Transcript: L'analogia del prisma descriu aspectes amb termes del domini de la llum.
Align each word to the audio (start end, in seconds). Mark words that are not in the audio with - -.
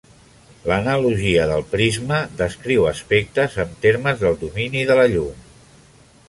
L'analogia 0.69 1.43
del 1.51 1.61
prisma 1.73 2.17
descriu 2.39 2.87
aspectes 2.93 3.59
amb 3.65 3.77
termes 3.85 4.25
del 4.25 4.41
domini 4.47 4.83
de 4.93 4.99
la 5.03 5.07
llum. 5.15 5.47